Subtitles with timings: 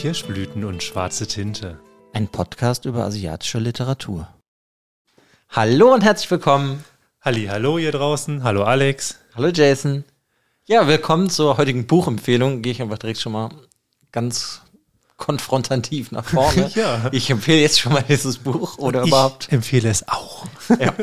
[0.00, 1.78] Kirschblüten und schwarze Tinte.
[2.14, 4.28] Ein Podcast über asiatische Literatur.
[5.50, 6.82] Hallo und herzlich willkommen.
[7.20, 8.42] Halli, hallo ihr draußen.
[8.42, 9.18] Hallo Alex.
[9.34, 10.04] Hallo Jason.
[10.64, 12.62] Ja, willkommen zur heutigen Buchempfehlung.
[12.62, 13.50] Gehe ich einfach direkt schon mal
[14.10, 14.62] ganz
[15.18, 16.70] konfrontativ nach vorne.
[16.74, 17.10] Ja.
[17.12, 19.48] Ich empfehle jetzt schon mal dieses Buch oder überhaupt.
[19.48, 20.46] Ich empfehle es auch.
[20.70, 20.94] Ja,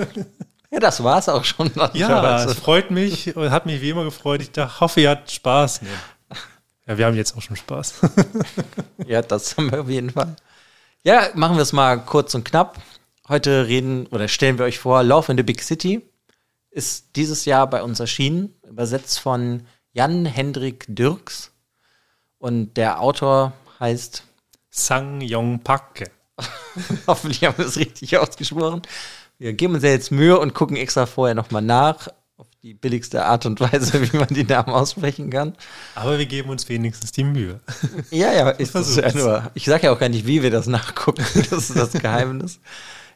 [0.71, 1.70] ja das war es auch schon.
[1.93, 4.41] Ja, es freut mich und hat mich wie immer gefreut.
[4.41, 5.84] Ich dachte, hoffe, ihr habt Spaß.
[5.84, 5.88] Nee.
[6.88, 7.96] Ja, wir haben jetzt auch schon Spaß.
[9.08, 10.36] ja, das haben wir auf jeden Fall.
[11.04, 12.82] Ja, machen wir es mal kurz und knapp.
[13.27, 16.02] Heute reden oder stellen wir euch vor, Love in the Big City
[16.77, 19.63] ist dieses Jahr bei uns erschienen, übersetzt von
[19.94, 21.52] Jan Hendrik Dirks.
[22.38, 24.24] Und der Autor heißt
[24.70, 26.12] Sang Yong Pak.
[27.08, 28.84] Hoffentlich haben wir es richtig ausgesprochen.
[29.40, 32.10] Wir geben uns ja jetzt Mühe und gucken extra vorher nochmal nach,
[32.68, 35.55] die billigste Art und Weise, wie man die Namen aussprechen kann.
[35.96, 37.62] Aber wir geben uns wenigstens die Mühe.
[38.12, 39.51] Ja, ja, das ja nur.
[39.54, 41.26] Ich sage ja auch gar nicht, wie wir das nachgucken.
[41.49, 42.60] Das ist das Geheimnis.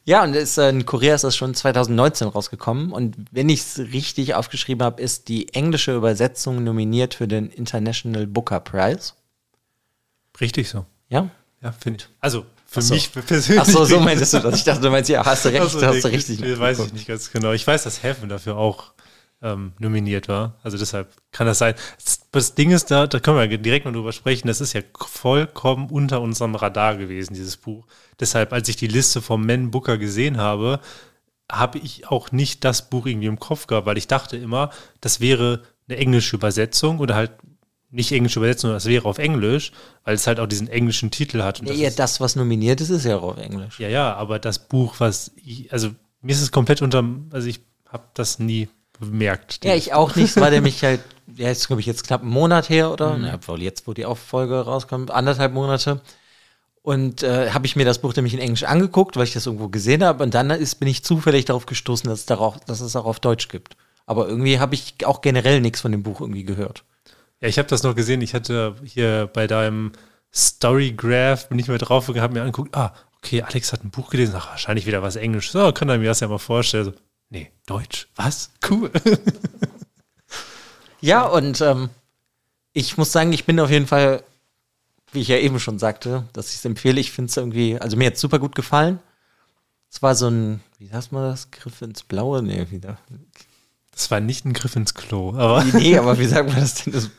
[0.05, 2.91] Ja, und ist, äh, in Korea ist das schon 2019 rausgekommen.
[2.91, 8.25] Und wenn ich es richtig aufgeschrieben habe, ist die englische Übersetzung nominiert für den International
[8.25, 9.13] Booker Prize.
[10.39, 10.85] Richtig so.
[11.09, 11.29] Ja?
[11.61, 12.09] Ja, finde ich.
[12.21, 12.93] Also für so.
[12.93, 13.61] mich persönlich.
[13.61, 14.55] Ach so, so meintest du das.
[14.55, 16.39] Ich dachte, du meinst, ja, hast du recht, Also, hast du richtig.
[16.39, 17.51] nee, weiß ich nicht ganz genau.
[17.51, 18.93] Ich weiß, dass Heaven dafür auch
[19.41, 20.57] ähm, nominiert war.
[20.63, 21.73] Also deshalb kann das sein.
[22.31, 25.89] Das, Ding ist, da, da können wir direkt mal drüber sprechen, das ist ja vollkommen
[25.89, 27.85] unter unserem Radar gewesen, dieses Buch.
[28.19, 30.79] Deshalb, als ich die Liste vom Men Booker gesehen habe,
[31.51, 34.69] habe ich auch nicht das Buch irgendwie im Kopf gehabt, weil ich dachte immer,
[35.01, 37.31] das wäre eine englische Übersetzung oder halt
[37.89, 39.73] nicht englische Übersetzung, sondern das wäre auf Englisch,
[40.05, 41.59] weil es halt auch diesen englischen Titel hat.
[41.59, 43.79] Ja, das ja, das, was nominiert ist, ist ja auch auf Englisch.
[43.79, 45.89] ja, ja, aber das Buch, was ich, also
[46.21, 48.69] mir ist es komplett unterm, also ich habe das nie
[49.01, 49.65] bemerkt.
[49.65, 50.29] Ja, ich auch nicht.
[50.29, 51.01] Es war nämlich halt,
[51.35, 53.17] ja, ist, glaube ich, jetzt knapp einen Monat her oder?
[53.17, 53.29] Mhm.
[53.47, 56.01] Na, jetzt, wo die Auffolge rauskommt, anderthalb Monate.
[56.83, 59.69] Und äh, habe ich mir das Buch nämlich in Englisch angeguckt, weil ich das irgendwo
[59.69, 60.23] gesehen habe.
[60.23, 63.19] Und dann ist, bin ich zufällig darauf gestoßen, dass es, darauf, dass es auch auf
[63.19, 63.75] Deutsch gibt.
[64.05, 66.83] Aber irgendwie habe ich auch generell nichts von dem Buch irgendwie gehört.
[67.39, 68.21] Ja, ich habe das noch gesehen.
[68.21, 69.91] Ich hatte hier bei deinem
[70.33, 74.09] Storygraph, bin ich mal drauf und habe mir angeguckt, ah, okay, Alex hat ein Buch
[74.09, 75.51] gelesen, ach, wahrscheinlich wieder was Englisch.
[75.51, 76.85] So, kann er mir das ja mal vorstellen.
[76.85, 76.93] So,
[77.31, 78.07] nee, Deutsch.
[78.15, 78.51] Was?
[78.69, 78.91] Cool.
[81.01, 81.89] Ja, und ähm,
[82.73, 84.23] ich muss sagen, ich bin auf jeden Fall,
[85.11, 87.01] wie ich ja eben schon sagte, dass ich es empfehle.
[87.01, 88.99] Ich finde es irgendwie, also mir hat es super gut gefallen.
[89.89, 92.43] Es war so ein, wie sagt man das, Griff ins Blaue?
[92.43, 92.99] Nee, wieder.
[93.91, 96.93] Das war nicht ein Griff ins Klo, aber Nee, aber wie sagt man das denn?
[96.93, 97.09] Das,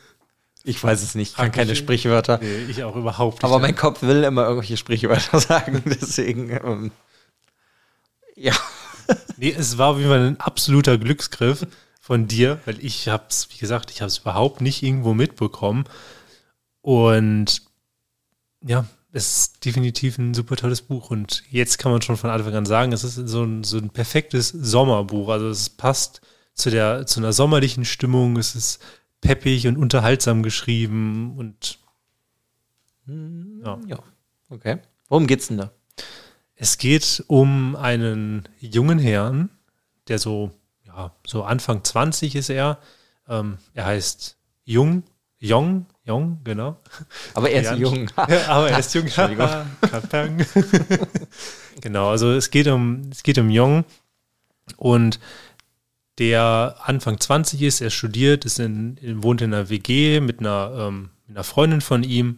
[0.63, 2.39] ich weiß es nicht, ich kann keine Sprichwörter.
[2.41, 3.43] nee, ich auch überhaupt nicht.
[3.43, 6.91] Aber mein Kopf will immer irgendwelche Sprichwörter sagen, deswegen, ähm,
[8.35, 8.53] ja.
[9.37, 11.65] Nee, es war wie ein absoluter Glücksgriff
[11.99, 15.85] von dir, weil ich hab's, wie gesagt, ich habe es überhaupt nicht irgendwo mitbekommen.
[16.81, 17.63] Und
[18.61, 21.09] ja, es ist definitiv ein super tolles Buch.
[21.11, 23.89] Und jetzt kann man schon von Anfang an sagen, es ist so ein, so ein
[23.89, 25.29] perfektes Sommerbuch.
[25.29, 26.21] Also es passt
[26.53, 28.37] zu der, zu einer sommerlichen Stimmung.
[28.37, 28.79] Es ist
[29.21, 31.79] peppig und unterhaltsam geschrieben und
[33.07, 33.79] ja.
[33.87, 33.99] Ja,
[34.49, 34.79] okay.
[35.09, 35.71] Worum geht's denn da?
[36.63, 39.49] Es geht um einen jungen Herrn,
[40.07, 40.51] der so,
[40.87, 42.79] ja, so Anfang 20 ist er.
[43.27, 45.03] Ähm, er heißt Jung,
[45.39, 46.77] Jong, Jong, genau.
[47.33, 48.09] Aber er ist Ja, jung.
[48.15, 49.07] Ja, aber er ist jung.
[51.81, 53.83] Genau, also es geht um, es geht um Jong
[54.77, 55.19] und
[56.17, 61.09] der Anfang 20 ist, er studiert, ist in, wohnt in einer WG mit einer, ähm,
[61.27, 62.37] einer Freundin von ihm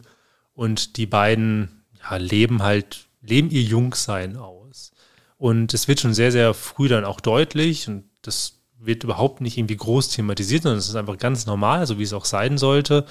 [0.56, 4.91] und die beiden ja, leben halt, leben ihr Jungsein aus.
[5.38, 9.58] Und es wird schon sehr, sehr früh dann auch deutlich und das wird überhaupt nicht
[9.58, 13.06] irgendwie groß thematisiert, sondern es ist einfach ganz normal, so wie es auch sein sollte.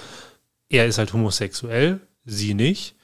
[0.69, 2.95] Er ist halt homosexuell, sie nicht.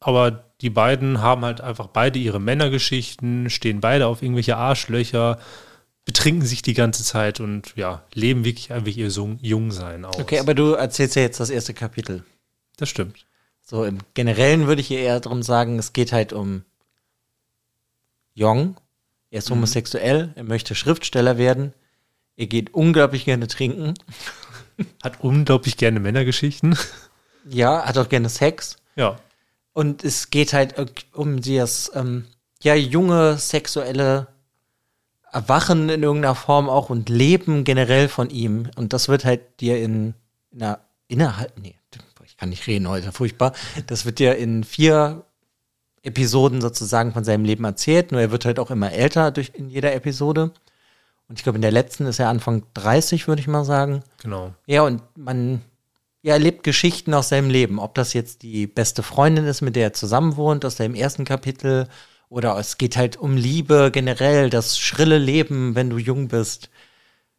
[0.00, 5.38] Aber die beiden haben halt einfach beide ihre Männergeschichten, stehen beide auf irgendwelche Arschlöcher,
[6.04, 10.18] betrinken sich die ganze Zeit und ja, leben wirklich einfach ihr Jung- Jungsein aus.
[10.18, 12.24] Okay, aber du erzählst ja jetzt das erste Kapitel.
[12.76, 13.26] das stimmt.
[13.68, 16.62] So im Generellen würde ich hier eher darum sagen, es geht halt um
[18.32, 18.76] Jong.
[19.30, 21.74] Er ist homosexuell, er möchte Schriftsteller werden.
[22.36, 23.94] Er geht unglaublich gerne trinken.
[25.02, 26.78] Hat unglaublich gerne Männergeschichten.
[27.48, 28.76] Ja, hat auch gerne Sex.
[28.96, 29.20] ja.
[29.72, 30.74] Und es geht halt
[31.12, 32.26] um das, ähm,
[32.60, 34.26] ja, junge sexuelle
[35.30, 38.68] Erwachen in irgendeiner Form auch und Leben generell von ihm.
[38.74, 40.14] Und das wird halt dir in,
[40.50, 41.76] in einer, innerhalb, nee,
[42.36, 43.54] ich kann nicht reden heute, furchtbar.
[43.86, 45.24] Das wird dir in vier
[46.02, 48.12] Episoden sozusagen von seinem Leben erzählt.
[48.12, 50.52] Nur er wird halt auch immer älter durch, in jeder Episode.
[51.28, 54.02] Und ich glaube, in der letzten ist er Anfang 30, würde ich mal sagen.
[54.22, 54.52] Genau.
[54.66, 55.62] Ja, und man,
[56.20, 57.78] ja, er erlebt Geschichten aus seinem Leben.
[57.78, 61.24] Ob das jetzt die beste Freundin ist, mit der er zusammen wohnt, aus seinem ersten
[61.24, 61.88] Kapitel,
[62.28, 66.68] oder es geht halt um Liebe generell, das schrille Leben, wenn du jung bist.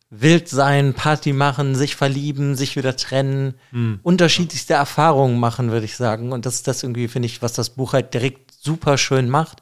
[0.09, 4.00] Wild sein, Party machen, sich verlieben, sich wieder trennen, Hm.
[4.04, 6.31] unterschiedlichste Erfahrungen machen, würde ich sagen.
[6.31, 9.62] Und das ist das irgendwie, finde ich, was das Buch halt direkt super schön macht,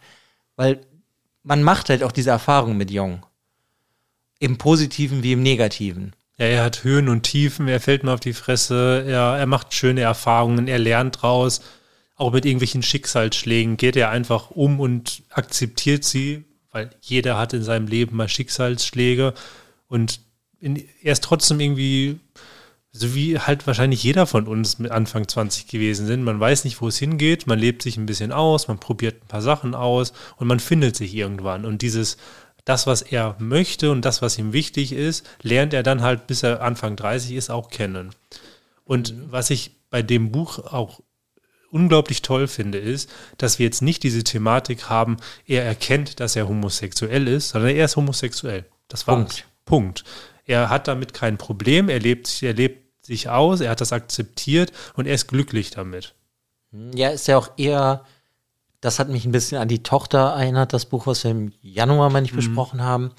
[0.56, 0.81] weil
[1.44, 3.25] man macht halt auch diese Erfahrung mit Jung.
[4.39, 6.13] Im Positiven wie im Negativen.
[6.38, 9.74] Ja, er hat Höhen und Tiefen, er fällt mal auf die Fresse, er, er macht
[9.74, 11.62] schöne Erfahrungen, er lernt draus.
[12.18, 17.63] Auch mit irgendwelchen Schicksalsschlägen geht er einfach um und akzeptiert sie, weil jeder hat in
[17.63, 19.33] seinem Leben mal Schicksalsschläge
[19.88, 20.19] und
[20.65, 22.19] in, er ist trotzdem irgendwie,
[22.91, 26.23] so wie halt wahrscheinlich jeder von uns mit Anfang 20 gewesen sind.
[26.23, 29.27] Man weiß nicht, wo es hingeht, man lebt sich ein bisschen aus, man probiert ein
[29.27, 31.65] paar Sachen aus und man findet sich irgendwann.
[31.65, 32.17] Und dieses,
[32.65, 36.41] das, was er möchte und das, was ihm wichtig ist, lernt er dann halt, bis
[36.41, 38.09] er Anfang 30 ist, auch kennen.
[38.85, 41.00] Und was ich bei dem Buch auch
[41.69, 46.47] unglaublich toll finde, ist, dass wir jetzt nicht diese Thematik haben, er erkennt, dass er
[46.47, 48.65] homosexuell ist, sondern er ist homosexuell.
[48.88, 49.17] Das war's.
[49.17, 49.45] Punkt.
[49.65, 50.03] Punkt.
[50.45, 54.71] Er hat damit kein Problem, er lebt, er lebt sich aus, er hat das akzeptiert
[54.95, 56.13] und er ist glücklich damit.
[56.94, 58.03] Ja, ist ja auch eher,
[58.81, 62.09] das hat mich ein bisschen an die Tochter erinnert, das Buch, was wir im Januar
[62.09, 63.12] mal nicht besprochen haben.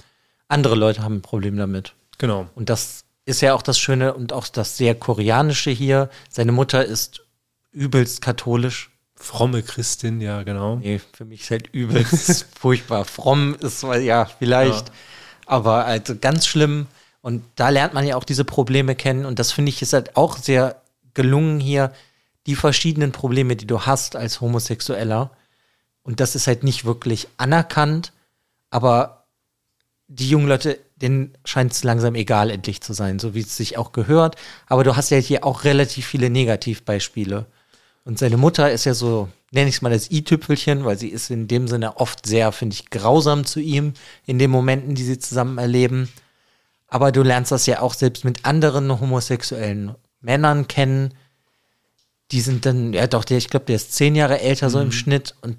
[0.49, 1.95] Andere Leute haben ein Problem damit.
[2.19, 2.49] Genau.
[2.55, 6.11] Und das ist ja auch das Schöne und auch das sehr Koreanische hier.
[6.31, 7.25] Seine Mutter ist
[7.73, 8.91] übelst katholisch.
[9.17, 10.77] Fromme Christin, ja, genau.
[10.77, 13.05] Nee, für mich ist halt übelst furchtbar.
[13.05, 14.95] Fromm ist ja, vielleicht, Ja.
[15.47, 16.87] aber also ganz schlimm.
[17.27, 19.25] Und da lernt man ja auch diese Probleme kennen.
[19.25, 20.81] Und das finde ich ist halt auch sehr
[21.13, 21.93] gelungen hier,
[22.47, 25.33] die verschiedenen Probleme, die du hast als Homosexueller.
[26.05, 28.13] Und das ist halt nicht wirklich anerkannt,
[28.71, 29.25] aber
[30.07, 33.77] die jungen Leute, denen scheint es langsam egal endlich zu sein, so wie es sich
[33.77, 34.37] auch gehört.
[34.69, 37.47] Aber du hast ja hier auch relativ viele Negativbeispiele.
[38.05, 41.31] Und seine Mutter ist ja so, nenne ich es mal das i-Tüpfelchen, weil sie ist
[41.33, 43.95] in dem Sinne oft sehr, finde ich, grausam zu ihm
[44.27, 46.09] in den Momenten, die sie zusammen erleben.
[46.97, 51.13] Aber du lernst das ja auch selbst mit anderen homosexuellen Männern kennen.
[52.31, 54.93] Die sind dann, ja doch, der, ich glaube, der ist zehn Jahre älter so im
[54.93, 55.59] Schnitt und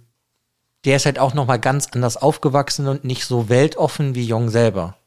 [0.84, 4.50] der ist halt auch noch mal ganz anders aufgewachsen und nicht so weltoffen wie Jong
[4.50, 4.98] selber.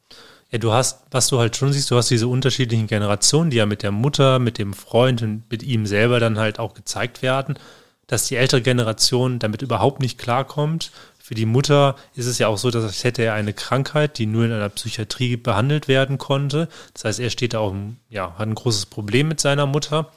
[0.52, 3.66] Ja, du hast, was du halt schon siehst, du hast diese unterschiedlichen Generationen, die ja
[3.66, 7.58] mit der Mutter, mit dem Freund und mit ihm selber dann halt auch gezeigt werden,
[8.06, 10.92] dass die ältere Generation damit überhaupt nicht klarkommt.
[11.30, 14.46] Für die Mutter ist es ja auch so, dass hätte er eine Krankheit, die nur
[14.46, 16.68] in einer Psychiatrie behandelt werden konnte.
[16.92, 17.72] Das heißt, er steht da auch,
[18.08, 20.10] ja, hat ein großes Problem mit seiner Mutter.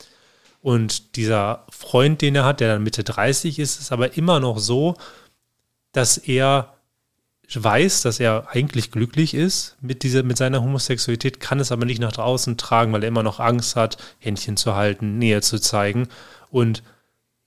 [0.64, 4.58] Und dieser Freund, den er hat, der dann Mitte 30 ist, ist aber immer noch
[4.58, 4.96] so,
[5.92, 6.74] dass er
[7.54, 12.02] weiß, dass er eigentlich glücklich ist mit, dieser, mit seiner Homosexualität, kann es aber nicht
[12.02, 16.08] nach draußen tragen, weil er immer noch Angst hat, Händchen zu halten, Nähe zu zeigen.
[16.50, 16.82] Und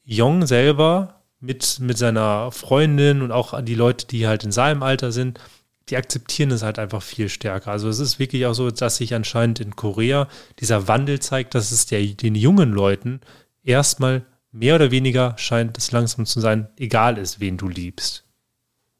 [0.04, 1.15] Jong selber
[1.46, 5.40] mit, mit seiner Freundin und auch die Leute, die halt in seinem Alter sind,
[5.88, 7.70] die akzeptieren es halt einfach viel stärker.
[7.70, 10.28] Also es ist wirklich auch so, dass sich anscheinend in Korea
[10.58, 13.20] dieser Wandel zeigt, dass es der, den jungen Leuten
[13.62, 18.24] erstmal mehr oder weniger scheint es langsam zu sein, egal ist, wen du liebst.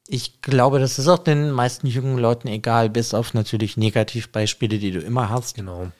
[0.07, 4.91] Ich glaube, das ist auch den meisten jungen Leuten egal, bis auf natürlich Negativbeispiele, die
[4.91, 5.55] du immer hast.
[5.55, 5.91] Genau.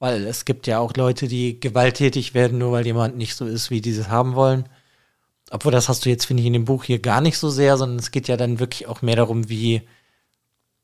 [0.00, 3.70] Weil es gibt ja auch Leute, die gewalttätig werden, nur weil jemand nicht so ist,
[3.70, 4.64] wie die es haben wollen.
[5.52, 7.76] Obwohl, das hast du jetzt, finde ich, in dem Buch hier gar nicht so sehr,
[7.76, 9.82] sondern es geht ja dann wirklich auch mehr darum, wie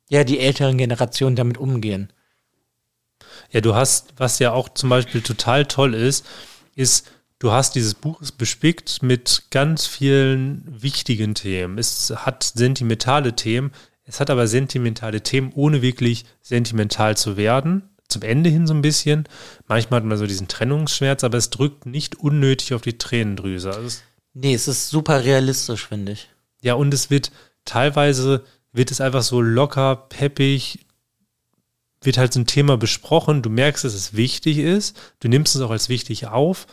[0.09, 2.13] ja die älteren Generationen damit umgehen.
[3.51, 6.23] Ja, du hast, was ja auch zum Beispiel total toll ist,
[6.75, 11.79] ist, du hast dieses Buch bespickt mit ganz vielen wichtigen Themen.
[11.79, 13.71] Es hat sentimentale Themen,
[14.03, 17.89] es hat aber sentimentale Themen, ohne wirklich sentimental zu werden.
[18.07, 19.27] Zum Ende hin so ein bisschen.
[19.67, 23.71] Manchmal hat man so diesen Trennungsschmerz, aber es drückt nicht unnötig auf die Tränendrüse.
[23.71, 23.99] Also
[24.41, 26.29] Nee, es ist super realistisch, finde ich.
[26.61, 27.31] ja, und es wird
[27.65, 30.85] teilweise wird es einfach so locker, peppig,
[32.01, 33.41] wird halt so ein Thema besprochen.
[33.41, 34.95] Du merkst, dass es wichtig ist.
[35.19, 36.67] Du nimmst es auch als wichtig auf,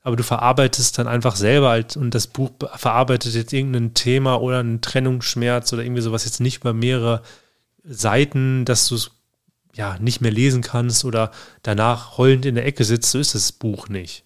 [0.00, 4.40] aber du verarbeitest dann einfach selber als, und das Buch be- verarbeitet jetzt irgendein Thema
[4.40, 7.22] oder einen Trennungsschmerz oder irgendwie sowas jetzt nicht über mehrere
[7.84, 9.10] Seiten, dass du es
[9.74, 11.30] ja nicht mehr lesen kannst oder
[11.62, 13.10] danach heulend in der Ecke sitzt.
[13.10, 14.24] So ist das Buch nicht.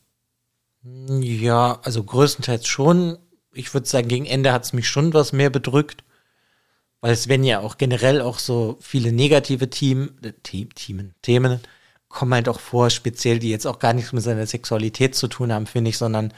[0.84, 3.18] Ja, also größtenteils schon.
[3.52, 6.04] Ich würde sagen, gegen Ende hat es mich schon was mehr bedrückt.
[7.00, 11.60] Weil es werden ja auch generell auch so viele negative Team, äh, Themen, Themen
[12.08, 15.52] kommen halt auch vor, speziell die jetzt auch gar nichts mit seiner Sexualität zu tun
[15.52, 16.32] haben, finde ich, sondern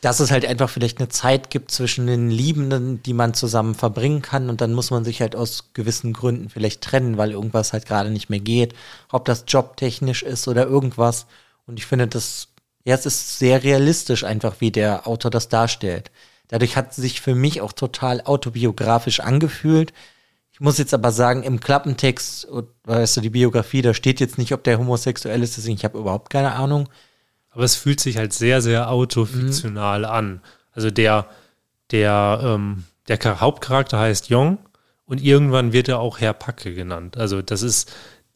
[0.00, 4.22] dass es halt einfach vielleicht eine Zeit gibt zwischen den Liebenden, die man zusammen verbringen
[4.22, 7.86] kann und dann muss man sich halt aus gewissen Gründen vielleicht trennen, weil irgendwas halt
[7.86, 8.74] gerade nicht mehr geht,
[9.12, 11.26] ob das jobtechnisch ist oder irgendwas.
[11.66, 12.48] Und ich finde das,
[12.84, 16.10] ja, es ist sehr realistisch einfach, wie der Autor das darstellt.
[16.48, 19.92] Dadurch hat es sich für mich auch total autobiografisch angefühlt.
[20.52, 22.46] Ich muss jetzt aber sagen, im Klappentext,
[22.84, 25.98] weißt du, die Biografie, da steht jetzt nicht, ob der homosexuell ist, deswegen ich habe
[25.98, 26.88] überhaupt keine Ahnung.
[27.50, 30.04] Aber es fühlt sich halt sehr, sehr autofiktional mhm.
[30.04, 30.42] an.
[30.72, 31.26] Also der,
[31.90, 34.58] der, ähm, der Hauptcharakter heißt Jong
[35.06, 37.16] und irgendwann wird er auch Herr Packe genannt.
[37.16, 37.92] Also das ist,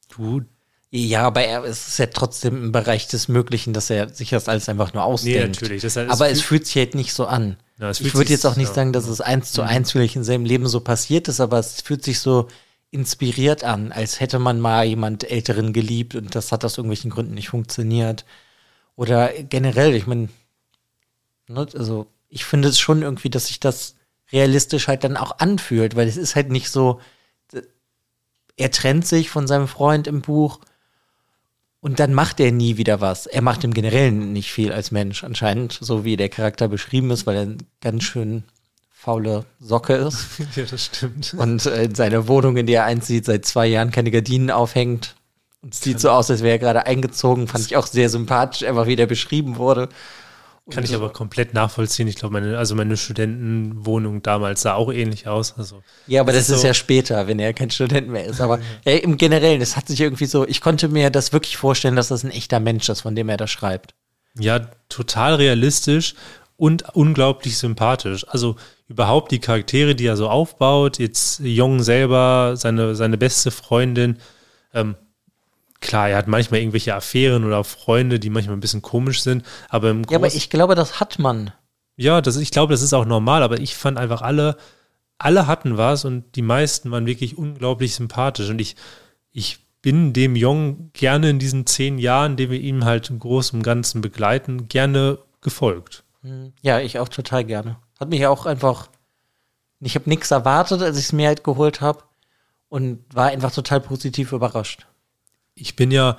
[0.09, 0.43] du,
[0.91, 4.49] ja, aber er, es ist ja trotzdem im Bereich des Möglichen, dass er sich das
[4.49, 5.39] alles einfach nur ausdenkt.
[5.39, 5.83] Nee, natürlich.
[5.83, 7.59] Das heißt, aber es fühlt sich halt nicht so an.
[7.79, 8.75] Ja, ich würde jetzt auch nicht ja.
[8.75, 9.69] sagen, dass es eins zu mhm.
[9.69, 12.49] eins vielleicht in seinem Leben so passiert ist, aber es fühlt sich so
[12.91, 17.35] inspiriert an, als hätte man mal jemand Älteren geliebt und das hat aus irgendwelchen Gründen
[17.35, 18.25] nicht funktioniert.
[18.97, 20.31] Oder generell, ich meine,
[21.49, 23.97] ne, also ich finde es schon irgendwie, dass sich das
[24.33, 27.01] realistisch halt dann auch anfühlt, weil es ist halt nicht so,
[28.57, 30.61] er trennt sich von seinem Freund im Buch
[31.89, 33.25] und dann macht er nie wieder was.
[33.25, 37.27] Er macht im Generellen nicht viel als Mensch, anscheinend, so wie der Charakter beschrieben ist,
[37.27, 38.43] weil er ein ganz schön
[38.93, 40.27] faule Socke ist.
[40.55, 41.35] ja, das stimmt.
[41.39, 45.15] Und äh, in seiner Wohnung, in die er einzieht, seit zwei Jahren keine Gardinen aufhängt.
[45.63, 47.49] Und es sieht so aus, als wäre er gerade eingezogen.
[47.49, 49.89] Fand ich auch sehr sympathisch, einfach wie der beschrieben wurde.
[50.71, 52.09] Kann ich aber komplett nachvollziehen.
[52.09, 55.55] Ich glaube, meine, also meine Studentenwohnung damals sah auch ähnlich aus.
[55.57, 58.41] Also, ja, aber das, das ist, so ja später, wenn er kein Student mehr ist.
[58.41, 61.97] Aber ja, im Generellen, es hat sich irgendwie so, ich konnte mir das wirklich vorstellen,
[61.97, 63.95] dass das ein echter Mensch ist, von dem er das schreibt.
[64.39, 64.59] Ja,
[64.89, 66.15] total realistisch
[66.57, 68.27] und unglaublich sympathisch.
[68.29, 68.57] Also
[68.89, 74.19] überhaupt die Charaktere, die er so aufbaut, jetzt Jung selber, seine, seine beste Freundin,
[74.75, 74.97] ähm,
[75.81, 79.91] klar, er hat manchmal irgendwelche Affären oder Freunde, die manchmal ein bisschen komisch sind, aber
[79.91, 81.53] im Groß Ja, aber ich glaube, das hat man.
[81.97, 84.57] Ja, das, ich glaube, das ist auch normal, aber ich fand einfach alle,
[85.19, 88.77] alle hatten was und die meisten waren wirklich unglaublich sympathisch und ich,
[89.33, 93.59] ich bin dem Jong gerne in diesen zehn Jahren, die wir ihm halt im Großen
[93.59, 96.05] und Ganzen begleiten, gerne gefolgt.
[96.23, 96.53] Hm.
[96.63, 97.79] Ja, ich auch total gerne.
[97.99, 98.89] Hat mich auch einfach,
[99.81, 102.03] ich habe nichts erwartet, als ich es mir halt geholt habe
[102.69, 104.87] und war einfach total positiv überrascht
[105.61, 106.17] ich bin ja,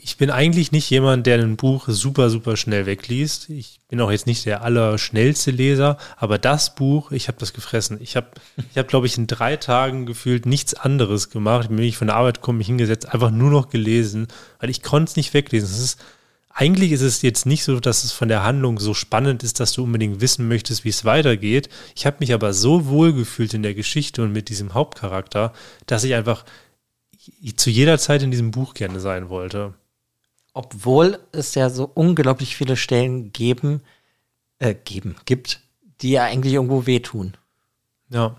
[0.00, 3.50] ich bin eigentlich nicht jemand, der ein Buch super, super schnell wegliest.
[3.50, 7.98] Ich bin auch jetzt nicht der allerschnellste Leser, aber das Buch, ich habe das gefressen.
[8.00, 8.28] Ich habe,
[8.70, 11.64] ich hab, glaube ich, in drei Tagen gefühlt nichts anderes gemacht.
[11.64, 14.28] Ich bin mich von der Arbeit gekommen, mich hingesetzt, einfach nur noch gelesen,
[14.60, 15.68] weil ich konnte es nicht weglesen.
[15.68, 16.00] Es ist,
[16.54, 19.72] eigentlich ist es jetzt nicht so, dass es von der Handlung so spannend ist, dass
[19.72, 21.68] du unbedingt wissen möchtest, wie es weitergeht.
[21.96, 25.52] Ich habe mich aber so wohl gefühlt in der Geschichte und mit diesem Hauptcharakter,
[25.86, 26.44] dass ich einfach
[27.56, 29.74] zu jeder Zeit in diesem Buch gerne sein wollte.
[30.54, 33.82] Obwohl es ja so unglaublich viele Stellen geben,
[34.58, 35.60] äh, geben, gibt,
[36.00, 37.36] die ja eigentlich irgendwo wehtun.
[38.10, 38.36] Ja.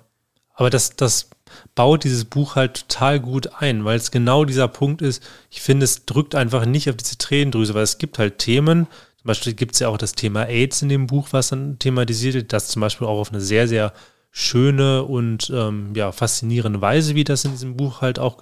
[0.54, 1.30] Aber das, das
[1.76, 5.24] baut dieses Buch halt total gut ein, weil es genau dieser Punkt ist.
[5.50, 9.28] Ich finde, es drückt einfach nicht auf diese Tränendrüse, weil es gibt halt Themen, zum
[9.28, 12.54] Beispiel gibt es ja auch das Thema AIDS in dem Buch, was dann thematisiert wird,
[12.54, 13.94] das zum Beispiel auch auf eine sehr, sehr
[14.32, 18.38] schöne und ähm, ja, faszinierende Weise, wie das in diesem Buch halt auch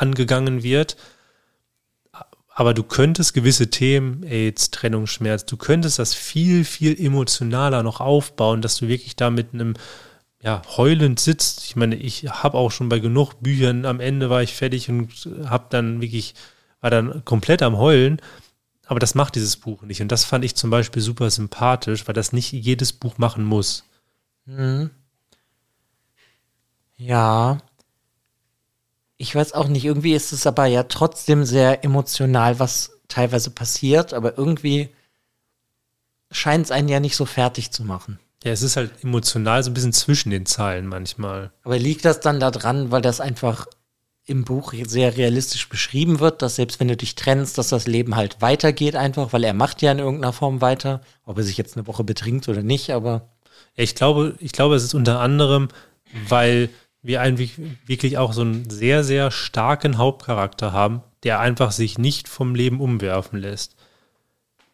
[0.00, 0.96] angegangen wird.
[2.48, 8.00] Aber du könntest gewisse Themen, AIDS, Trennung, Schmerz, du könntest das viel, viel emotionaler noch
[8.00, 9.74] aufbauen, dass du wirklich da mit einem,
[10.40, 11.64] ja, heulend sitzt.
[11.64, 15.28] Ich meine, ich habe auch schon bei genug Büchern, am Ende war ich fertig und
[15.44, 16.34] habe dann wirklich,
[16.80, 18.22] war dann komplett am Heulen.
[18.86, 20.00] Aber das macht dieses Buch nicht.
[20.00, 23.84] Und das fand ich zum Beispiel super sympathisch, weil das nicht jedes Buch machen muss.
[24.46, 24.90] Mhm.
[26.96, 27.58] Ja,
[29.18, 34.12] ich weiß auch nicht, irgendwie ist es aber ja trotzdem sehr emotional, was teilweise passiert,
[34.12, 34.90] aber irgendwie
[36.30, 38.18] scheint es einen ja nicht so fertig zu machen.
[38.44, 41.50] Ja, es ist halt emotional so ein bisschen zwischen den Zeilen manchmal.
[41.62, 43.66] Aber liegt das dann daran, weil das einfach
[44.26, 48.16] im Buch sehr realistisch beschrieben wird, dass selbst wenn du dich trennst, dass das Leben
[48.16, 51.76] halt weitergeht einfach, weil er macht ja in irgendeiner Form weiter, ob er sich jetzt
[51.76, 53.28] eine Woche betrinkt oder nicht, aber.
[53.76, 55.68] Ich glaube, ich glaube, es ist unter anderem,
[56.28, 56.70] weil
[57.06, 57.54] wir eigentlich
[57.86, 62.80] wirklich auch so einen sehr, sehr starken Hauptcharakter haben, der einfach sich nicht vom Leben
[62.80, 63.76] umwerfen lässt.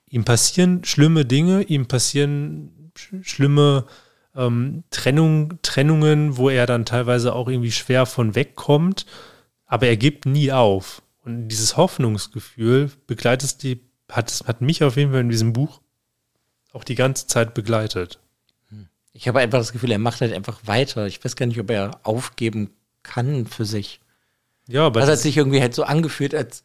[0.09, 3.87] Ihm passieren schlimme Dinge, ihm passieren sch schlimme
[4.35, 9.07] ähm, Trennung, Trennungen, wo er dann teilweise auch irgendwie schwer von wegkommt,
[9.67, 11.03] aber er gibt nie auf.
[11.25, 15.81] Und dieses Hoffnungsgefühl begleitet die, hat, hat mich auf jeden Fall in diesem Buch
[16.73, 18.19] auch die ganze Zeit begleitet.
[19.13, 21.07] Ich habe einfach das Gefühl, er macht halt einfach weiter.
[21.07, 22.71] Ich weiß gar nicht, ob er aufgeben
[23.03, 24.01] kann für sich.
[24.69, 25.01] Ja, aber.
[25.01, 26.65] Das hat sich irgendwie halt so angefühlt, als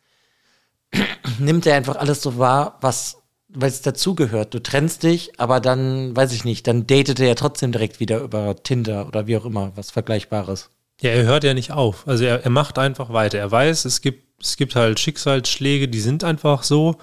[1.40, 3.18] nimmt er einfach alles so wahr, was,
[3.50, 4.54] weil es dazugehört.
[4.54, 8.20] Du trennst dich, aber dann, weiß ich nicht, dann datet er ja trotzdem direkt wieder
[8.22, 10.70] über Tinder oder wie auch immer, was Vergleichbares.
[11.02, 12.08] Ja, er hört ja nicht auf.
[12.08, 13.38] Also er, er macht einfach weiter.
[13.38, 16.98] Er weiß, es gibt es gibt halt Schicksalsschläge, die sind einfach so,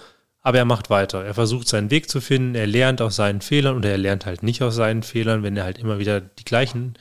[0.44, 1.24] aber er macht weiter.
[1.24, 4.42] Er versucht seinen Weg zu finden, er lernt aus seinen Fehlern oder er lernt halt
[4.42, 6.98] nicht aus seinen Fehlern, wenn er halt immer wieder die gleichen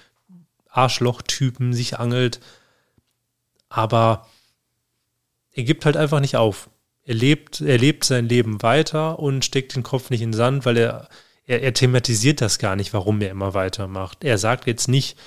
[0.69, 2.39] Arschlochtypen sich angelt.
[3.67, 4.27] Aber
[5.51, 6.69] er gibt halt einfach nicht auf.
[7.03, 10.65] Er lebt, er lebt sein Leben weiter und steckt den Kopf nicht in den Sand,
[10.65, 11.09] weil er,
[11.45, 14.23] er, er thematisiert das gar nicht, warum er immer weitermacht.
[14.23, 15.17] Er sagt jetzt nicht,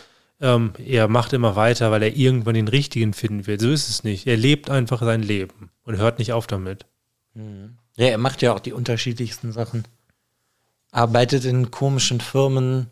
[0.41, 3.61] ähm, er macht immer weiter, weil er irgendwann den richtigen finden will.
[3.61, 4.27] So ist es nicht.
[4.27, 6.87] Er lebt einfach sein Leben und hört nicht auf damit.
[7.35, 7.77] Mhm.
[7.97, 9.85] Ja, er macht ja auch die unterschiedlichsten Sachen.
[10.91, 12.89] Arbeitet in komischen Firmen,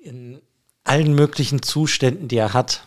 [0.00, 0.40] in
[0.84, 2.86] allen möglichen Zuständen, die er hat.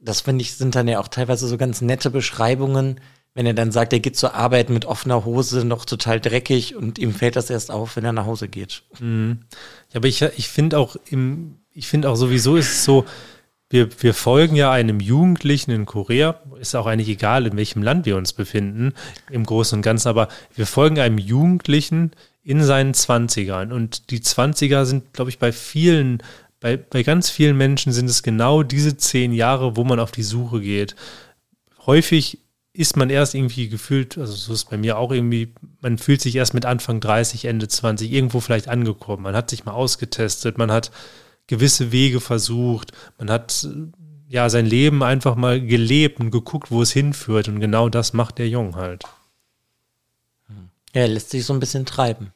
[0.00, 3.00] Das finde ich, sind dann ja auch teilweise so ganz nette Beschreibungen,
[3.34, 6.98] wenn er dann sagt, er geht zur Arbeit mit offener Hose, noch total dreckig und
[6.98, 8.82] ihm fällt das erst auf, wenn er nach Hause geht.
[8.98, 9.40] Mhm.
[9.90, 13.04] Ja, aber ich, ich finde auch im, ich finde auch sowieso ist es so,
[13.70, 18.04] wir, wir folgen ja einem Jugendlichen in Korea, ist auch eigentlich egal, in welchem Land
[18.04, 18.92] wir uns befinden,
[19.30, 22.10] im Großen und Ganzen, aber wir folgen einem Jugendlichen
[22.42, 23.70] in seinen Zwanzigern.
[23.70, 26.20] Und die Zwanziger sind, glaube ich, bei vielen,
[26.58, 30.24] bei, bei ganz vielen Menschen sind es genau diese zehn Jahre, wo man auf die
[30.24, 30.96] Suche geht.
[31.86, 32.38] Häufig
[32.72, 36.34] ist man erst irgendwie gefühlt, also so ist bei mir auch irgendwie, man fühlt sich
[36.34, 39.22] erst mit Anfang 30, Ende 20 irgendwo vielleicht angekommen.
[39.22, 40.90] Man hat sich mal ausgetestet, man hat
[41.50, 43.68] gewisse Wege versucht, man hat
[44.28, 47.48] ja sein Leben einfach mal gelebt und geguckt, wo es hinführt.
[47.48, 49.02] Und genau das macht der Jung halt.
[50.92, 52.32] Er lässt sich so ein bisschen treiben.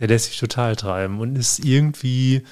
[0.00, 2.42] Der lässt sich total treiben und ist irgendwie,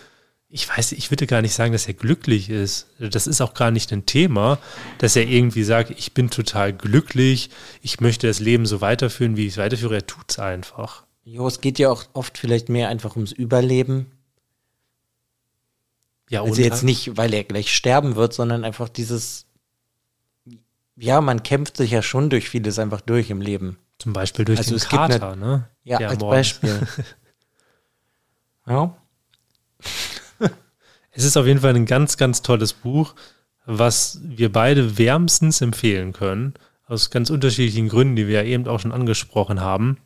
[0.48, 2.86] ich weiß, ich würde gar nicht sagen, dass er glücklich ist.
[3.00, 4.58] Das ist auch gar nicht ein Thema,
[4.98, 7.50] dass er irgendwie sagt, ich bin total glücklich,
[7.82, 9.96] ich möchte das Leben so weiterführen, wie ich es weiterführe.
[9.96, 11.04] Er tut es einfach.
[11.24, 14.06] Jo, es geht ja auch oft vielleicht mehr einfach ums Überleben.
[16.30, 19.46] Ja, also jetzt nicht, weil er gleich sterben wird, sondern einfach dieses,
[20.96, 23.78] ja, man kämpft sich ja schon durch vieles einfach durch im Leben.
[23.98, 25.68] Zum Beispiel durch also den Kater, eine, ne?
[25.84, 26.36] Ja, als morgens.
[26.36, 26.88] Beispiel.
[28.66, 28.96] ja.
[31.10, 33.14] Es ist auf jeden Fall ein ganz, ganz tolles Buch,
[33.66, 36.54] was wir beide wärmstens empfehlen können.
[36.86, 39.98] Aus ganz unterschiedlichen Gründen, die wir ja eben auch schon angesprochen haben.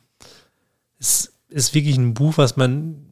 [0.99, 3.08] Es ist wirklich ein Buch, was man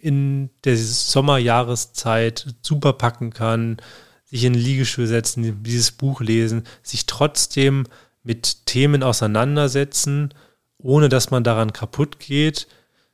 [0.00, 3.78] in der Sommerjahreszeit super packen kann,
[4.24, 7.86] sich in den Liegestuhl setzen, dieses Buch lesen, sich trotzdem
[8.22, 10.34] mit Themen auseinandersetzen,
[10.78, 12.68] ohne dass man daran kaputt geht.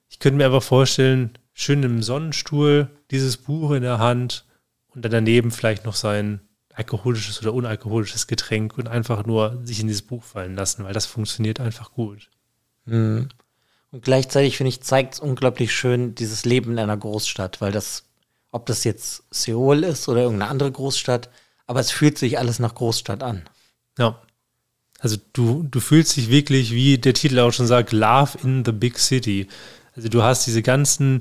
[0.08, 4.44] Ich könnte mir aber vorstellen, schön im Sonnenstuhl, dieses Buch in der Hand
[4.88, 6.40] und dann daneben vielleicht noch sein
[6.74, 11.06] alkoholisches oder unalkoholisches Getränk und einfach nur sich in dieses Buch fallen lassen, weil das
[11.06, 12.30] funktioniert einfach gut.
[12.84, 13.28] Mhm.
[13.90, 18.04] Und gleichzeitig, finde ich, zeigt es unglaublich schön dieses Leben in einer Großstadt, weil das,
[18.50, 21.30] ob das jetzt Seoul ist oder irgendeine andere Großstadt,
[21.66, 23.42] aber es fühlt sich alles nach Großstadt an.
[23.98, 24.20] Ja.
[24.98, 28.72] Also du, du fühlst dich wirklich, wie der Titel auch schon sagt, Love in the
[28.72, 29.46] Big City.
[29.94, 31.20] Also du hast diese ganzen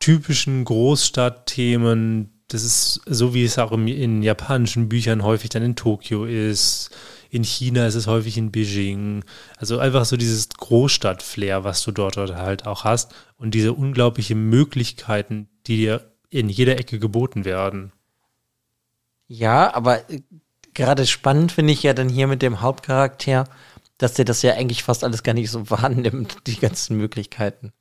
[0.00, 6.24] typischen Großstadtthemen, das ist so, wie es auch in japanischen Büchern häufig dann in Tokio
[6.26, 6.90] ist,
[7.34, 9.24] in China ist es häufig in Beijing.
[9.56, 15.48] Also einfach so dieses Großstadt-Flair, was du dort halt auch hast und diese unglaublichen Möglichkeiten,
[15.66, 17.90] die dir in jeder Ecke geboten werden.
[19.26, 20.22] Ja, aber äh,
[20.74, 23.48] gerade spannend finde ich ja dann hier mit dem Hauptcharakter,
[23.98, 27.72] dass der das ja eigentlich fast alles gar nicht so wahrnimmt, die ganzen Möglichkeiten.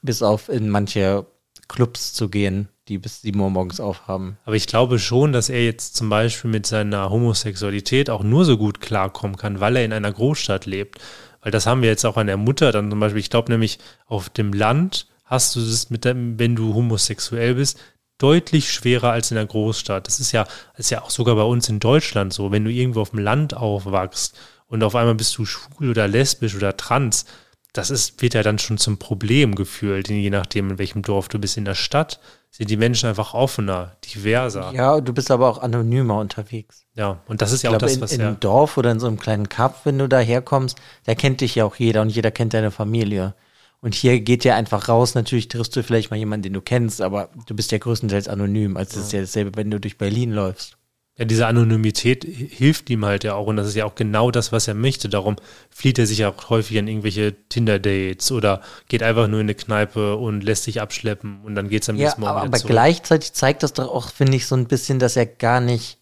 [0.00, 1.26] Bis auf in manche
[1.68, 4.36] Clubs zu gehen die bis sieben Uhr morgens aufhaben.
[4.44, 8.56] Aber ich glaube schon, dass er jetzt zum Beispiel mit seiner Homosexualität auch nur so
[8.56, 11.00] gut klarkommen kann, weil er in einer Großstadt lebt.
[11.40, 13.20] Weil das haben wir jetzt auch an der Mutter dann zum Beispiel.
[13.20, 17.80] Ich glaube nämlich, auf dem Land hast du es mit dem, wenn du homosexuell bist,
[18.18, 20.06] deutlich schwerer als in der Großstadt.
[20.06, 22.52] Das ist ja, ist ja auch sogar bei uns in Deutschland so.
[22.52, 26.54] Wenn du irgendwo auf dem Land aufwachst und auf einmal bist du schwul oder lesbisch
[26.54, 27.24] oder trans,
[27.72, 31.38] das ist, wird ja dann schon zum Problem gefühlt, je nachdem, in welchem Dorf du
[31.38, 31.56] bist.
[31.56, 32.20] In der Stadt
[32.54, 34.72] sind die Menschen einfach offener, diverser.
[34.74, 36.84] Ja, du bist aber auch anonymer unterwegs.
[36.94, 38.92] Ja, und das ist ja ich auch glaube, das, was in, in einem Dorf oder
[38.92, 42.02] in so einem kleinen Cup, wenn du da herkommst, da kennt dich ja auch jeder
[42.02, 43.34] und jeder kennt deine Familie.
[43.80, 47.00] Und hier geht ja einfach raus, natürlich triffst du vielleicht mal jemanden, den du kennst,
[47.00, 48.76] aber du bist ja größtenteils anonym.
[48.76, 50.76] Also das ist ja dasselbe, wenn du durch Berlin läufst
[51.18, 54.50] ja, diese Anonymität hilft ihm halt ja auch und das ist ja auch genau das,
[54.50, 55.10] was er möchte.
[55.10, 55.36] Darum
[55.68, 59.54] flieht er sich ja auch häufig an irgendwelche Tinder-Dates oder geht einfach nur in eine
[59.54, 62.58] Kneipe und lässt sich abschleppen und dann geht es am ja, nächsten Morgen aber, aber
[62.58, 65.98] gleichzeitig zeigt das doch auch, finde ich, so ein bisschen, dass er gar nicht,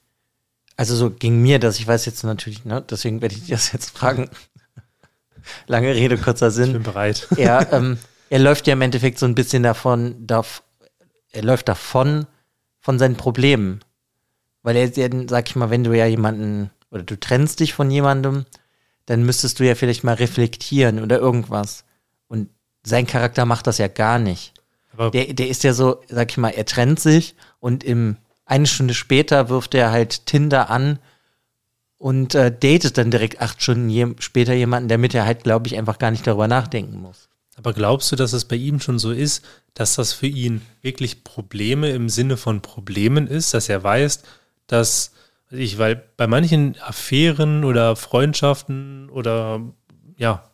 [0.76, 3.90] also so ging mir das, ich weiß jetzt natürlich, ne, deswegen werde ich das jetzt
[3.90, 4.30] fragen.
[5.66, 6.68] Lange Rede, kurzer Sinn.
[6.68, 7.26] Ich bin bereit.
[7.36, 10.62] Er, ähm, er läuft ja im Endeffekt so ein bisschen davon, darf,
[11.32, 12.26] er läuft davon
[12.78, 13.80] von seinen Problemen
[14.62, 14.90] weil er,
[15.28, 18.46] sag ich mal, wenn du ja jemanden oder du trennst dich von jemandem,
[19.06, 21.84] dann müsstest du ja vielleicht mal reflektieren oder irgendwas.
[22.28, 22.48] Und
[22.84, 24.54] sein Charakter macht das ja gar nicht.
[24.92, 28.66] Aber Der, der ist ja so, sag ich mal, er trennt sich und im eine
[28.66, 30.98] Stunde später wirft er halt Tinder an
[31.98, 35.78] und äh, datet dann direkt acht Stunden je, später jemanden, damit er halt, glaube ich,
[35.78, 37.28] einfach gar nicht darüber nachdenken muss.
[37.56, 39.44] Aber glaubst du, dass es bei ihm schon so ist,
[39.74, 44.22] dass das für ihn wirklich Probleme im Sinne von Problemen ist, dass er weiß,
[44.72, 45.12] dass
[45.50, 49.60] ich, weil bei manchen Affären oder Freundschaften oder
[50.16, 50.44] ja,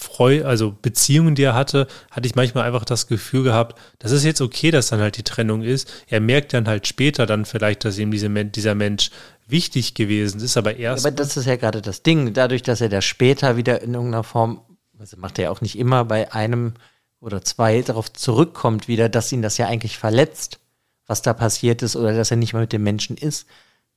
[0.00, 4.22] Freu, also Beziehungen, die er hatte, hatte ich manchmal einfach das Gefühl gehabt, das ist
[4.22, 5.90] jetzt okay, dass dann halt die Trennung ist.
[6.06, 9.10] Er merkt dann halt später dann vielleicht, dass ihm diese, dieser Mensch
[9.48, 11.04] wichtig gewesen ist, aber erst.
[11.04, 12.32] Aber das ist ja gerade das Ding.
[12.32, 14.60] Dadurch, dass er da später wieder in irgendeiner Form,
[15.00, 16.74] also macht er ja auch nicht immer bei einem
[17.18, 20.60] oder zwei darauf zurückkommt wieder, dass ihn das ja eigentlich verletzt,
[21.08, 23.48] was da passiert ist oder dass er nicht mehr mit dem Menschen ist,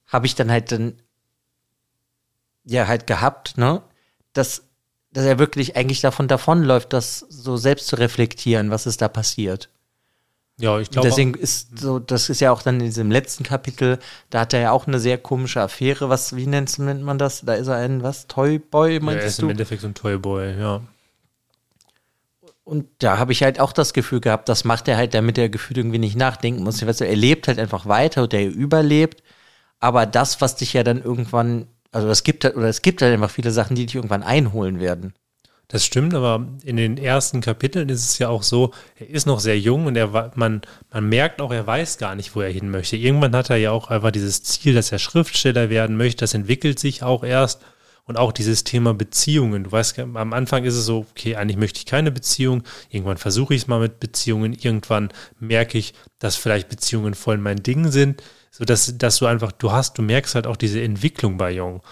[0.08, 0.96] habe ich dann halt dann
[2.66, 3.82] ja halt gehabt, ne,
[4.34, 4.64] dass
[5.14, 9.70] dass er wirklich eigentlich davon davonläuft, das so selbst zu reflektieren, was ist da passiert.
[10.58, 11.08] ja, ich Und glaube.
[11.08, 14.60] deswegen ist so, das ist ja auch dann in diesem letzten Kapitel, da hat er
[14.62, 17.42] ja auch eine sehr komische Affäre, was, wie nennt, man das?
[17.42, 19.50] Da ist er ein, was, Toyboy, ja, er meinst ist im du?
[19.50, 20.82] Endeffekt so ein Toyboy, ja.
[22.64, 25.50] Und da habe ich halt auch das Gefühl gehabt, das macht er halt, damit er
[25.50, 26.86] gefühlt irgendwie nicht nachdenken muss.
[26.86, 29.24] Weißt du, er lebt halt einfach weiter und er überlebt.
[29.80, 33.14] Aber das, was dich ja dann irgendwann, also es gibt halt, oder es gibt halt
[33.14, 35.14] einfach viele Sachen, die dich irgendwann einholen werden.
[35.72, 39.40] Das stimmt, aber in den ersten Kapiteln ist es ja auch so, er ist noch
[39.40, 42.70] sehr jung und er, man, man merkt auch, er weiß gar nicht, wo er hin
[42.70, 42.98] möchte.
[42.98, 46.20] Irgendwann hat er ja auch einfach dieses Ziel, dass er Schriftsteller werden möchte.
[46.20, 47.62] Das entwickelt sich auch erst.
[48.12, 49.64] Und auch dieses Thema Beziehungen.
[49.64, 52.64] Du weißt, am Anfang ist es so, okay, eigentlich möchte ich keine Beziehung.
[52.90, 54.52] Irgendwann versuche ich es mal mit Beziehungen.
[54.52, 58.22] Irgendwann merke ich, dass vielleicht Beziehungen voll mein Ding sind.
[58.52, 61.84] So dass, dass du einfach, du hast, du merkst halt auch diese Entwicklung bei Jung.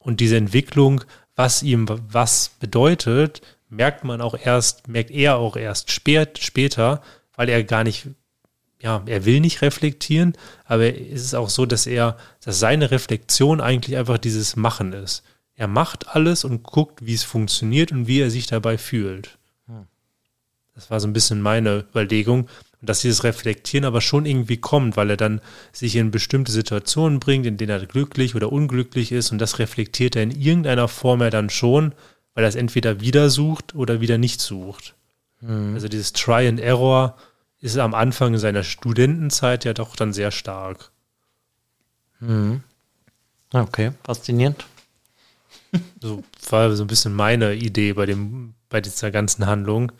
[0.00, 1.04] Und diese Entwicklung,
[1.36, 7.00] was ihm was bedeutet, merkt man auch erst, merkt er auch erst spät, später,
[7.36, 8.08] weil er gar nicht,
[8.80, 10.32] ja, er will nicht reflektieren,
[10.64, 15.22] aber es ist auch so, dass er, dass seine Reflexion eigentlich einfach dieses Machen ist.
[15.60, 19.36] Er macht alles und guckt, wie es funktioniert und wie er sich dabei fühlt.
[20.74, 22.48] Das war so ein bisschen meine Überlegung.
[22.80, 27.44] Dass dieses Reflektieren aber schon irgendwie kommt, weil er dann sich in bestimmte Situationen bringt,
[27.44, 29.32] in denen er glücklich oder unglücklich ist.
[29.32, 31.92] Und das reflektiert er in irgendeiner Form ja dann schon,
[32.32, 34.94] weil er es entweder wieder sucht oder wieder nicht sucht.
[35.42, 37.18] Also dieses Try and Error
[37.60, 40.90] ist am Anfang seiner Studentenzeit ja doch dann sehr stark.
[43.52, 44.64] Okay, faszinierend.
[46.00, 49.92] So war so ein bisschen meine Idee bei dem, bei dieser ganzen Handlung.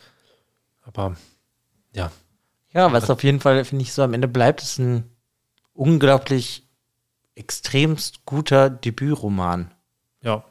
[0.82, 1.16] Aber
[1.94, 2.10] ja,
[2.72, 5.04] Ja, was auf jeden Fall, finde ich, so am Ende bleibt, ist ein
[5.72, 6.64] unglaublich
[7.34, 9.70] extremst guter Debütroman.
[10.22, 10.44] ja,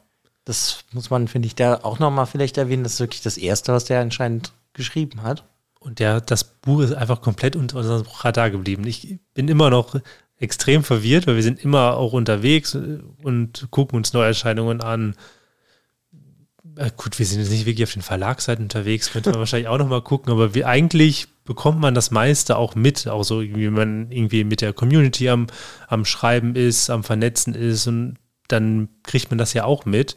[0.44, 2.82] Das muss man, finde ich, da auch nochmal vielleicht erwähnen.
[2.82, 5.44] Das ist wirklich das Erste, was der anscheinend geschrieben hat.
[5.78, 8.86] Und der, das Buch ist einfach komplett unter unserem Radar geblieben.
[8.86, 9.98] Ich bin immer noch
[10.40, 12.74] extrem verwirrt, weil wir sind immer auch unterwegs
[13.22, 15.14] und gucken uns Neuerscheinungen an.
[16.76, 19.78] Äh, Gut, wir sind jetzt nicht wirklich auf den Verlagsseiten unterwegs, könnte man wahrscheinlich auch
[19.78, 23.72] noch mal gucken, aber wie, eigentlich bekommt man das meiste auch mit, auch so wenn
[23.72, 25.46] man irgendwie mit der Community am,
[25.88, 28.16] am Schreiben ist, am Vernetzen ist und
[28.48, 30.16] dann kriegt man das ja auch mit.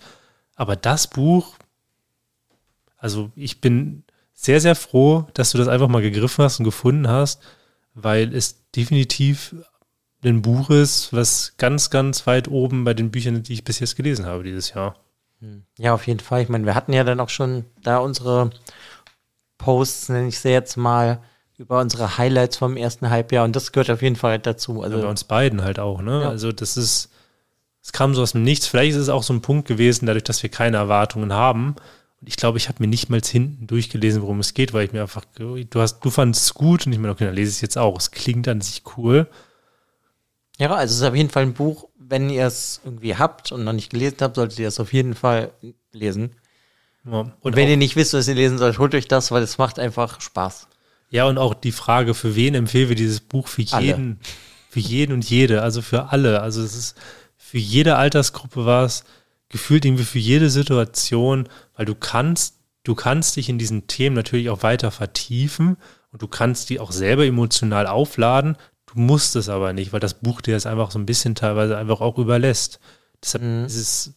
[0.55, 1.55] Aber das Buch,
[2.97, 7.07] also ich bin sehr, sehr froh, dass du das einfach mal gegriffen hast und gefunden
[7.07, 7.41] hast,
[7.93, 9.55] weil es definitiv
[10.29, 13.95] ein Buch ist, was ganz, ganz weit oben bei den Büchern, die ich bis jetzt
[13.95, 14.95] gelesen habe dieses Jahr.
[15.77, 16.41] Ja, auf jeden Fall.
[16.41, 18.51] Ich meine, wir hatten ja dann auch schon da unsere
[19.57, 21.19] Posts, nenne ich sie jetzt mal,
[21.57, 24.81] über unsere Highlights vom ersten Halbjahr und das gehört auf jeden Fall dazu.
[24.81, 26.21] Also Also bei uns beiden halt auch, ne?
[26.21, 26.29] Ja.
[26.29, 27.09] Also das ist,
[27.81, 28.67] es kam so aus dem Nichts.
[28.67, 31.75] Vielleicht ist es auch so ein Punkt gewesen, dadurch, dass wir keine Erwartungen haben.
[32.21, 34.93] Und ich glaube, ich habe mir nicht mal hinten durchgelesen, worum es geht, weil ich
[34.93, 37.57] mir einfach, du hast, du fandest es gut und ich meine, okay, dann lese ich
[37.57, 37.97] es jetzt auch.
[37.97, 39.27] Es klingt an sich cool.
[40.63, 43.65] Ja, also es ist auf jeden Fall ein Buch, wenn ihr es irgendwie habt und
[43.65, 45.51] noch nicht gelesen habt, solltet ihr es auf jeden Fall
[45.91, 46.35] lesen.
[47.05, 47.19] Ja.
[47.19, 49.43] Und Und wenn auch, ihr nicht wisst, was ihr lesen sollt, holt euch das, weil
[49.43, 50.67] es macht einfach Spaß.
[51.09, 53.47] ja, und auch die Frage, für wen empfehlen wir dieses Buch?
[53.49, 53.85] Für Alle.
[53.85, 54.19] jeden,
[54.69, 56.41] für jeden und jede, also für alle.
[56.41, 56.95] Also es ist
[57.35, 59.03] für jede Altersgruppe was,
[59.49, 64.49] gefühlt irgendwie für jede Situation, weil du kannst, du kannst dich in diesen Themen natürlich
[64.49, 65.77] auch weiter vertiefen
[66.11, 68.55] und du kannst die auch selber emotional aufladen.
[68.93, 71.77] Du musst es aber nicht, weil das Buch dir das einfach so ein bisschen teilweise
[71.77, 72.79] einfach auch überlässt.
[73.21, 74.13] Deshalb ist es,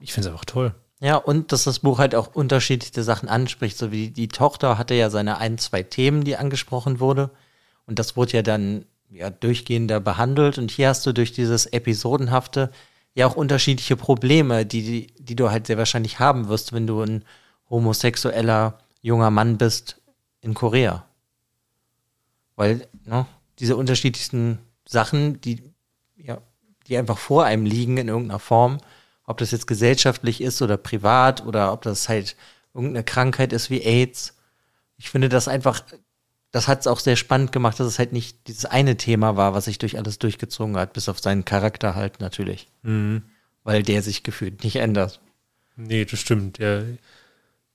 [0.00, 0.74] ich finde es einfach toll.
[1.00, 3.76] Ja, und dass das Buch halt auch unterschiedliche Sachen anspricht.
[3.76, 7.30] So wie die Tochter hatte ja seine ein, zwei Themen, die angesprochen wurde.
[7.86, 10.56] Und das wurde ja dann ja, durchgehender behandelt.
[10.56, 12.70] Und hier hast du durch dieses Episodenhafte
[13.14, 17.24] ja auch unterschiedliche Probleme, die, die du halt sehr wahrscheinlich haben wirst, wenn du ein
[17.68, 20.00] homosexueller junger Mann bist
[20.40, 21.04] in Korea.
[22.56, 23.26] Weil, ne,
[23.58, 25.62] diese unterschiedlichsten Sachen, die,
[26.16, 26.40] ja,
[26.86, 28.78] die einfach vor einem liegen in irgendeiner Form,
[29.24, 32.36] ob das jetzt gesellschaftlich ist oder privat oder ob das halt
[32.74, 34.34] irgendeine Krankheit ist wie AIDS.
[34.98, 35.82] Ich finde das einfach,
[36.52, 39.54] das hat es auch sehr spannend gemacht, dass es halt nicht dieses eine Thema war,
[39.54, 42.68] was sich durch alles durchgezogen hat, bis auf seinen Charakter halt natürlich.
[42.82, 43.24] Mhm.
[43.64, 45.20] Weil der sich gefühlt nicht ändert.
[45.74, 46.60] Nee, das stimmt.
[46.60, 46.84] Er,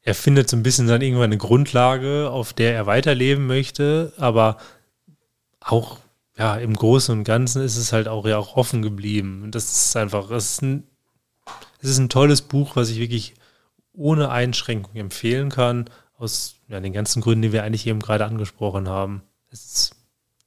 [0.02, 4.58] er findet so ein bisschen dann irgendwann eine Grundlage, auf der er weiterleben möchte, aber
[5.62, 6.00] auch
[6.38, 9.44] ja, im Großen und Ganzen ist es halt auch ja auch offen geblieben.
[9.44, 10.88] Und das ist einfach, es ist ein,
[11.82, 13.36] es ist ein tolles Buch, was ich wirklich
[13.94, 18.88] ohne Einschränkung empfehlen kann, aus ja, den ganzen Gründen, die wir eigentlich eben gerade angesprochen
[18.88, 19.22] haben.
[19.50, 19.96] Es ist,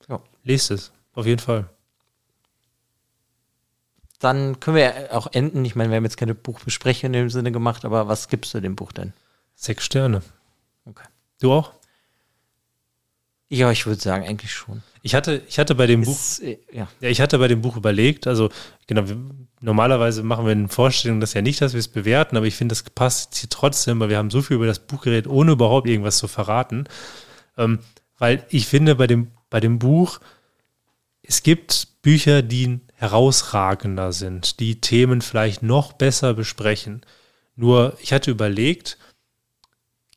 [0.08, 1.68] ja, lest es, auf jeden Fall.
[4.20, 5.64] Dann können wir ja auch enden.
[5.64, 8.60] Ich meine, wir haben jetzt keine Buchbesprechung in dem Sinne gemacht, aber was gibst du
[8.60, 9.12] dem Buch denn?
[9.54, 10.22] Sechs Sterne.
[10.86, 11.06] Okay.
[11.40, 11.72] Du auch?
[13.54, 14.82] Ja, ich würde sagen, eigentlich schon.
[15.02, 16.88] Ich hatte, ich hatte bei dem Buch, Ist, äh, ja.
[17.00, 18.50] ja, ich hatte bei dem Buch überlegt, also
[18.88, 19.16] genau, wir,
[19.60, 22.72] normalerweise machen wir in Vorstellungen das ja nicht, dass wir es bewerten, aber ich finde,
[22.72, 25.86] das passt hier trotzdem, weil wir haben so viel über das Buch geredet, ohne überhaupt
[25.86, 26.88] irgendwas zu verraten.
[27.56, 27.78] Ähm,
[28.18, 30.18] weil ich finde, bei dem, bei dem Buch,
[31.22, 37.02] es gibt Bücher, die herausragender sind, die Themen vielleicht noch besser besprechen.
[37.54, 38.98] Nur, ich hatte überlegt,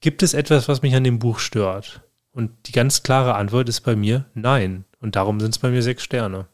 [0.02, 2.02] gibt es etwas, was mich an dem Buch stört?
[2.38, 4.86] Und die ganz klare Antwort ist bei mir nein.
[5.00, 6.46] Und darum sind es bei mir sechs Sterne.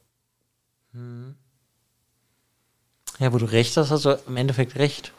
[3.19, 5.11] Ja, wo du recht hast, hast du im Endeffekt recht.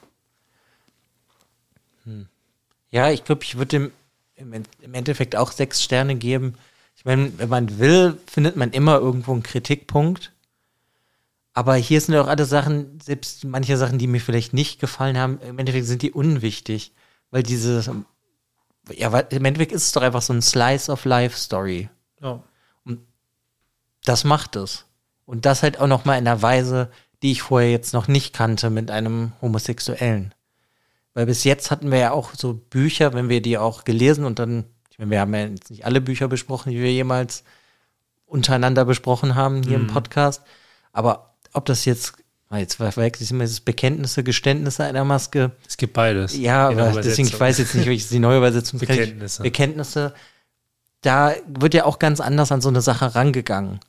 [2.04, 2.28] Hm.
[2.90, 3.92] Ja, ich glaube, ich würde
[4.36, 6.54] im, im Endeffekt auch sechs Sterne geben.
[6.96, 10.32] Ich meine, wenn man will, findet man immer irgendwo einen Kritikpunkt.
[11.52, 15.18] Aber hier sind ja auch alle Sachen, selbst manche Sachen, die mir vielleicht nicht gefallen
[15.18, 16.92] haben, im Endeffekt sind die unwichtig.
[17.30, 17.82] Weil diese,
[18.92, 21.88] ja, weil im Endeffekt ist es doch einfach so ein Slice of Life Story.
[22.20, 22.42] Ja.
[24.04, 24.86] das macht es.
[25.26, 26.90] Und das halt auch noch mal in einer Weise,
[27.22, 30.34] die ich vorher jetzt noch nicht kannte mit einem Homosexuellen.
[31.14, 34.38] Weil bis jetzt hatten wir ja auch so Bücher, wenn wir die auch gelesen und
[34.38, 37.44] dann, ich meine, wir haben ja jetzt nicht alle Bücher besprochen, die wir jemals
[38.26, 40.42] untereinander besprochen haben hier im Podcast.
[40.92, 42.14] Aber ob das jetzt,
[42.58, 46.36] jetzt verwechsel ich immer dieses Bekenntnisse, Geständnisse einer Maske, Es gibt beides.
[46.36, 49.42] ja, aber deswegen, ich weiß jetzt nicht, welche die neue Übersetzung Bekenntnisse.
[49.42, 50.14] Bekenntnisse.
[51.00, 53.80] Da wird ja auch ganz anders an so eine Sache rangegangen.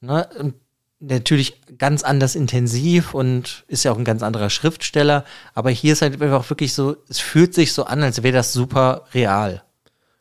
[0.00, 0.28] Ne?
[0.38, 0.54] Und
[1.00, 5.24] natürlich ganz anders intensiv und ist ja auch ein ganz anderer Schriftsteller.
[5.54, 8.52] Aber hier ist halt einfach wirklich so, es fühlt sich so an, als wäre das
[8.52, 9.62] super real.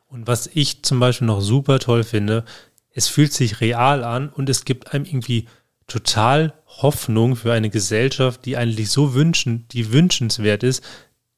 [0.08, 2.46] Und was ich zum Beispiel noch super toll finde,
[2.92, 5.48] es fühlt sich real an und es gibt einem irgendwie
[5.88, 10.84] total Hoffnung für eine Gesellschaft, die eigentlich so wünschen, die wünschenswert ist,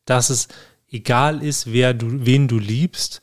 [0.05, 0.47] dass es
[0.89, 3.21] egal ist, wer du, wen du liebst,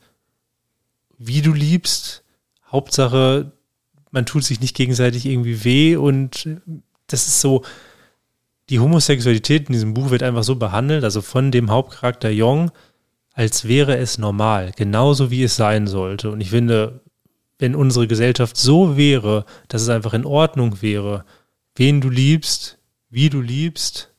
[1.17, 2.23] wie du liebst,
[2.71, 3.51] Hauptsache,
[4.11, 6.47] man tut sich nicht gegenseitig irgendwie weh und
[7.07, 7.63] das ist so,
[8.69, 12.71] die Homosexualität in diesem Buch wird einfach so behandelt, also von dem Hauptcharakter Jong,
[13.33, 16.31] als wäre es normal, genauso wie es sein sollte.
[16.31, 17.01] Und ich finde,
[17.59, 21.25] wenn unsere Gesellschaft so wäre, dass es einfach in Ordnung wäre,
[21.75, 22.77] wen du liebst,
[23.09, 24.09] wie du liebst,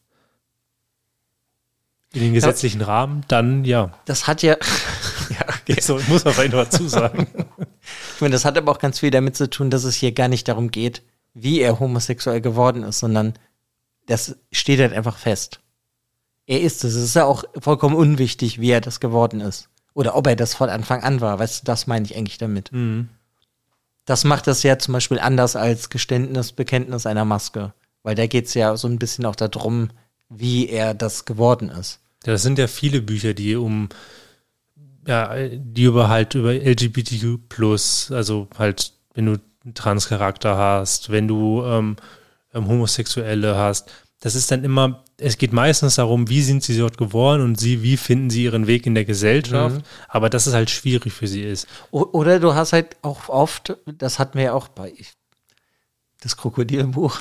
[2.14, 3.92] in den gesetzlichen Rahmen, dann ja.
[4.04, 4.52] Das hat ja,
[5.30, 5.80] ja okay.
[5.80, 7.26] So muss man vielleicht noch dazu sagen.
[8.14, 10.28] Ich meine, das hat aber auch ganz viel damit zu tun, dass es hier gar
[10.28, 11.02] nicht darum geht,
[11.34, 13.34] wie er homosexuell geworden ist, sondern
[14.06, 15.60] das steht halt einfach fest.
[16.46, 16.94] Er ist es.
[16.94, 19.68] Es ist ja auch vollkommen unwichtig, wie er das geworden ist.
[19.92, 21.38] Oder ob er das von Anfang an war.
[21.38, 22.72] Weißt du, das meine ich eigentlich damit.
[22.72, 23.08] Mhm.
[24.04, 27.72] Das macht das ja zum Beispiel anders als Geständnis, Bekenntnis einer Maske.
[28.02, 29.88] Weil da geht es ja so ein bisschen auch darum,
[30.28, 32.00] wie er das geworden ist.
[32.26, 33.88] Ja, das sind ja viele Bücher, die um
[35.06, 37.38] ja, die über halt über LGBTQ
[38.10, 41.96] also halt, wenn du einen Transcharakter hast, wenn du ähm,
[42.52, 43.90] ähm, Homosexuelle hast,
[44.20, 47.82] das ist dann immer, es geht meistens darum, wie sind sie dort geworden und sie,
[47.82, 51.42] wie finden sie ihren Weg in der Gesellschaft, aber dass es halt schwierig für sie
[51.42, 51.66] ist.
[51.90, 54.92] Oder du hast halt auch oft, das hatten wir ja auch bei
[56.20, 57.18] das Krokodilbuch.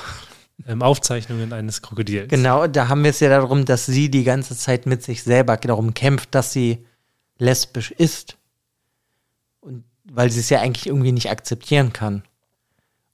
[0.68, 2.30] Ähm, Aufzeichnungen eines Krokodils.
[2.30, 5.58] Genau, da haben wir es ja darum, dass sie die ganze Zeit mit sich selber
[5.58, 6.86] darum kämpft, dass sie
[7.38, 8.38] lesbisch ist.
[9.60, 12.24] Und weil sie es ja eigentlich irgendwie nicht akzeptieren kann.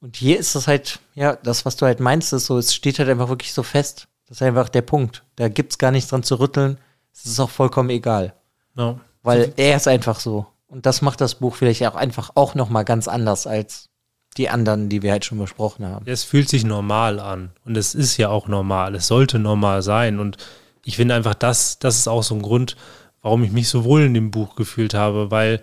[0.02, 2.99] Und hier ist es halt, ja, das, was du halt meinst, ist so, es steht
[2.99, 4.08] halt einfach wirklich so fest.
[4.30, 5.24] Das ist einfach der Punkt.
[5.36, 6.78] Da gibt's gar nichts dran zu rütteln.
[7.12, 8.36] Es ist auch vollkommen egal.
[8.78, 9.00] Ja.
[9.24, 10.46] Weil er ist einfach so.
[10.68, 13.89] Und das macht das Buch vielleicht auch einfach auch noch mal ganz anders als
[14.38, 16.06] die anderen, die wir halt schon besprochen haben.
[16.08, 17.52] Es fühlt sich normal an.
[17.65, 18.94] Und es ist ja auch normal.
[18.94, 20.20] Es sollte normal sein.
[20.20, 20.38] Und
[20.86, 22.78] ich finde einfach, das, das ist auch so ein Grund,
[23.24, 25.62] warum ich mich so wohl in dem Buch gefühlt habe, weil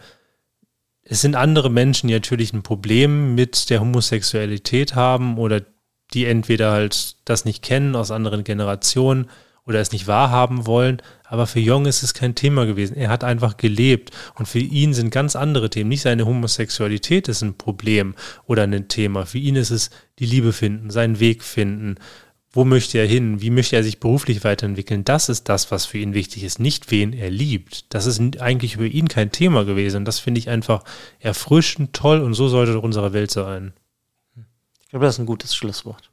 [1.05, 5.63] es sind andere Menschen, die natürlich ein Problem mit der Homosexualität haben oder
[6.17, 9.29] die entweder halt das nicht kennen aus anderen Generationen
[9.67, 11.03] oder es nicht wahrhaben wollen.
[11.25, 12.97] Aber für Jung ist es kein Thema gewesen.
[12.97, 15.91] Er hat einfach gelebt und für ihn sind ganz andere Themen.
[15.91, 18.15] Nicht seine Homosexualität ist ein Problem
[18.47, 19.27] oder ein Thema.
[19.27, 21.97] Für ihn ist es die Liebe finden, seinen Weg finden.
[22.51, 23.43] Wo möchte er hin?
[23.43, 25.05] Wie möchte er sich beruflich weiterentwickeln?
[25.05, 27.93] Das ist das, was für ihn wichtig ist, nicht wen er liebt.
[27.93, 30.07] Das ist eigentlich für ihn kein Thema gewesen.
[30.07, 30.83] Das finde ich einfach
[31.19, 33.75] erfrischend, toll und so sollte unsere Welt sein.
[34.87, 36.11] Ich glaube, das ist ein gutes Schlusswort.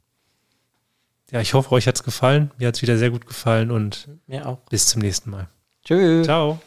[1.30, 2.50] Ja, ich hoffe, euch hat es gefallen.
[2.58, 4.58] Mir hat es wieder sehr gut gefallen und Mir auch.
[4.68, 5.48] bis zum nächsten Mal.
[5.84, 6.26] Tschüss.
[6.26, 6.60] Ciao.